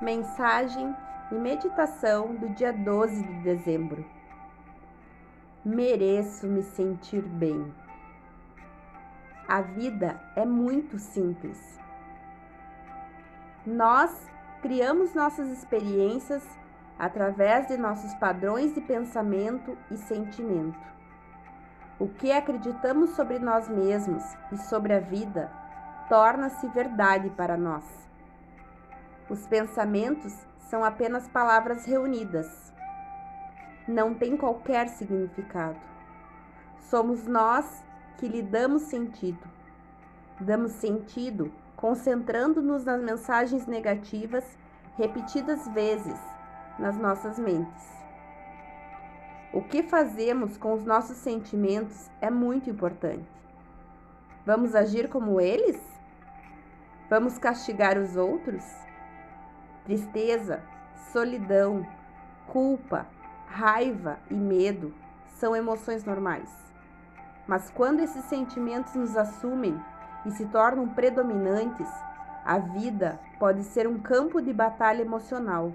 Mensagem 0.00 0.96
e 1.30 1.34
meditação 1.34 2.34
do 2.34 2.48
dia 2.54 2.72
12 2.72 3.22
de 3.22 3.42
dezembro. 3.42 4.02
Mereço 5.62 6.46
me 6.46 6.62
sentir 6.62 7.20
bem. 7.20 7.70
A 9.46 9.60
vida 9.60 10.18
é 10.34 10.46
muito 10.46 10.98
simples. 10.98 11.78
Nós 13.66 14.26
criamos 14.62 15.14
nossas 15.14 15.50
experiências 15.50 16.48
através 16.98 17.68
de 17.68 17.76
nossos 17.76 18.14
padrões 18.14 18.74
de 18.74 18.80
pensamento 18.80 19.76
e 19.90 19.98
sentimento. 19.98 20.80
O 21.98 22.08
que 22.08 22.32
acreditamos 22.32 23.10
sobre 23.10 23.38
nós 23.38 23.68
mesmos 23.68 24.24
e 24.50 24.56
sobre 24.56 24.94
a 24.94 25.00
vida 25.00 25.52
torna-se 26.08 26.66
verdade 26.68 27.28
para 27.28 27.58
nós. 27.58 28.09
Os 29.30 29.46
pensamentos 29.46 30.34
são 30.68 30.82
apenas 30.82 31.28
palavras 31.28 31.84
reunidas. 31.84 32.74
Não 33.86 34.12
tem 34.12 34.36
qualquer 34.36 34.88
significado. 34.88 35.78
Somos 36.80 37.28
nós 37.28 37.84
que 38.18 38.26
lhe 38.26 38.42
damos 38.42 38.82
sentido. 38.82 39.48
Damos 40.40 40.72
sentido 40.72 41.52
concentrando-nos 41.76 42.84
nas 42.84 43.00
mensagens 43.00 43.66
negativas 43.66 44.44
repetidas 44.98 45.66
vezes 45.68 46.18
nas 46.76 46.98
nossas 46.98 47.38
mentes. 47.38 47.88
O 49.52 49.62
que 49.62 49.84
fazemos 49.84 50.56
com 50.56 50.74
os 50.74 50.84
nossos 50.84 51.16
sentimentos 51.18 52.10
é 52.20 52.30
muito 52.30 52.68
importante. 52.68 53.30
Vamos 54.44 54.74
agir 54.74 55.08
como 55.08 55.40
eles? 55.40 55.80
Vamos 57.08 57.38
castigar 57.38 57.96
os 57.96 58.16
outros? 58.16 58.89
Tristeza, 59.84 60.62
solidão, 61.12 61.86
culpa, 62.46 63.06
raiva 63.46 64.18
e 64.30 64.34
medo 64.34 64.94
são 65.26 65.56
emoções 65.56 66.04
normais. 66.04 66.50
Mas 67.46 67.70
quando 67.70 68.00
esses 68.00 68.24
sentimentos 68.26 68.94
nos 68.94 69.16
assumem 69.16 69.80
e 70.24 70.30
se 70.30 70.46
tornam 70.46 70.88
predominantes, 70.88 71.88
a 72.44 72.58
vida 72.58 73.18
pode 73.38 73.64
ser 73.64 73.86
um 73.86 73.98
campo 73.98 74.40
de 74.40 74.52
batalha 74.52 75.02
emocional. 75.02 75.72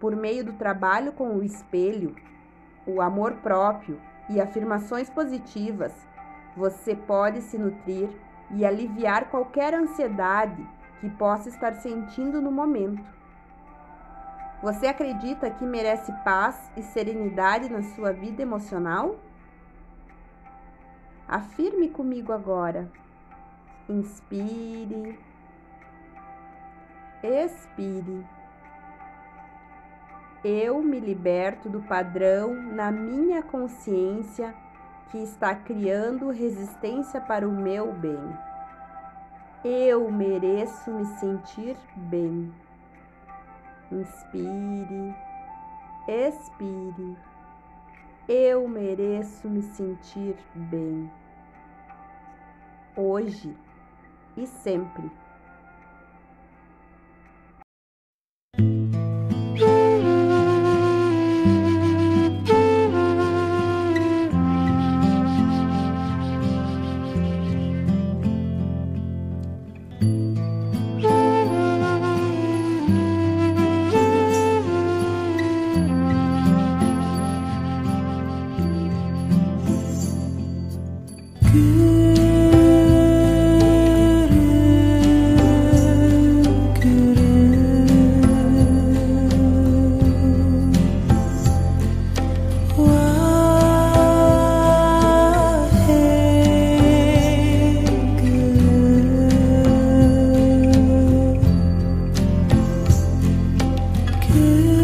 Por 0.00 0.14
meio 0.14 0.44
do 0.44 0.52
trabalho 0.54 1.12
com 1.12 1.36
o 1.36 1.42
espelho, 1.42 2.14
o 2.86 3.00
amor 3.00 3.34
próprio 3.34 4.00
e 4.28 4.40
afirmações 4.40 5.08
positivas, 5.08 5.92
você 6.56 6.94
pode 6.94 7.40
se 7.40 7.56
nutrir 7.56 8.08
e 8.50 8.64
aliviar 8.64 9.30
qualquer 9.30 9.74
ansiedade 9.74 10.66
que 11.04 11.10
possa 11.10 11.50
estar 11.50 11.74
sentindo 11.74 12.40
no 12.40 12.50
momento. 12.50 13.04
Você 14.62 14.86
acredita 14.86 15.50
que 15.50 15.62
merece 15.62 16.10
paz 16.24 16.72
e 16.78 16.82
serenidade 16.82 17.68
na 17.68 17.82
sua 17.82 18.10
vida 18.10 18.40
emocional? 18.40 19.16
Afirme 21.28 21.90
comigo 21.90 22.32
agora. 22.32 22.90
Inspire. 23.86 25.18
Expire. 27.22 28.26
Eu 30.42 30.82
me 30.82 31.00
liberto 31.00 31.68
do 31.68 31.82
padrão 31.82 32.54
na 32.54 32.90
minha 32.90 33.42
consciência 33.42 34.54
que 35.10 35.18
está 35.18 35.54
criando 35.54 36.30
resistência 36.30 37.20
para 37.20 37.46
o 37.46 37.52
meu 37.52 37.92
bem. 37.92 38.53
Eu 39.64 40.10
mereço 40.10 40.90
me 40.90 41.06
sentir 41.18 41.74
bem. 41.96 42.52
Inspire, 43.90 45.14
expire. 46.06 47.16
Eu 48.28 48.68
mereço 48.68 49.48
me 49.48 49.62
sentir 49.62 50.36
bem. 50.54 51.10
Hoje 52.94 53.56
e 54.36 54.46
sempre. 54.46 55.10
you. 104.44 104.83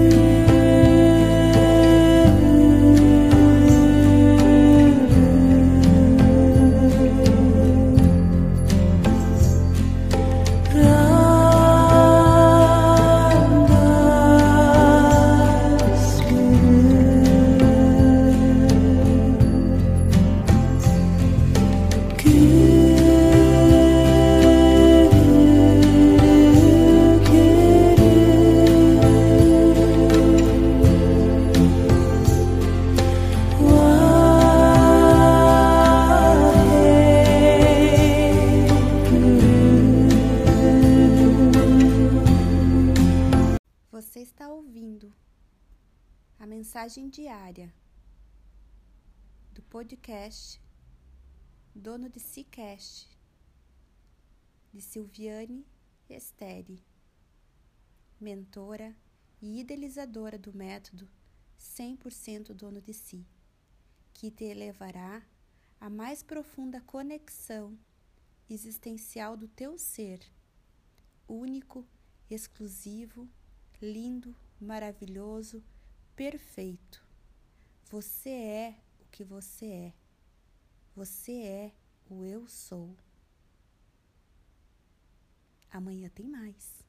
Você 43.91 44.21
está 44.21 44.49
ouvindo 44.49 45.13
a 46.39 46.47
mensagem 46.47 47.07
diária 47.07 47.71
do 49.51 49.61
podcast 49.61 50.59
Dono 51.73 52.09
de 52.09 52.19
Cicast 52.19 53.09
de 54.73 54.81
Silviane 54.81 55.65
Esteri, 56.09 56.83
mentora 58.19 58.93
e 59.41 59.61
idealizadora 59.61 60.37
do 60.37 60.53
método 60.53 61.09
100% 61.57 62.53
dono 62.53 62.81
de 62.81 62.93
si, 62.93 63.25
que 64.13 64.29
te 64.29 64.43
elevará 64.43 65.25
à 65.79 65.89
mais 65.89 66.21
profunda 66.21 66.81
conexão 66.81 67.79
existencial 68.49 69.37
do 69.37 69.47
teu 69.47 69.77
ser, 69.77 70.19
único, 71.25 71.87
exclusivo, 72.29 73.29
lindo, 73.81 74.35
maravilhoso, 74.59 75.63
perfeito. 76.17 77.01
Você 77.85 78.29
é 78.29 78.77
o 78.99 79.05
que 79.05 79.23
você 79.23 79.65
é. 79.65 80.00
Você 80.95 81.31
é 81.31 81.71
o 82.09 82.25
eu 82.25 82.47
sou. 82.47 82.95
Amanhã 85.71 86.09
tem 86.09 86.27
mais. 86.27 86.85